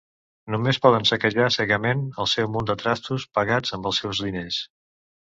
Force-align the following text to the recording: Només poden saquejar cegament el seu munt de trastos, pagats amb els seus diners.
Només 0.53 0.77
poden 0.83 1.03
saquejar 1.09 1.49
cegament 1.55 2.01
el 2.25 2.29
seu 2.31 2.49
munt 2.55 2.67
de 2.69 2.75
trastos, 2.83 3.25
pagats 3.39 3.75
amb 3.77 3.91
els 3.91 4.01
seus 4.05 4.23
diners. 4.29 4.59